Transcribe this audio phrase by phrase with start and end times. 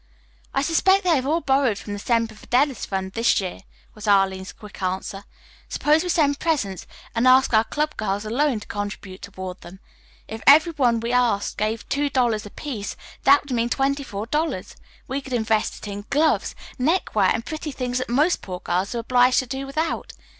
[0.51, 3.59] "I suspect they have all borrowed from the Semper Fidelis fund this year,"
[3.93, 5.25] was Arline's quick answer.
[5.69, 9.79] "Suppose we send presents, and ask our club girls alone to contribute toward them.
[10.27, 14.75] If every one we asked gave two dollars apiece, that would mean twenty four dollars.
[15.07, 18.99] We could invest it in gloves, neckwear and pretty things that most poor girls are
[19.01, 20.13] obliged to do without.